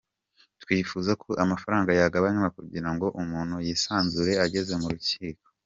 [0.61, 5.45] Twifuza ko amafaranga yagabanywa kugira ngo umuntu yisanzure ageze mu rukiko.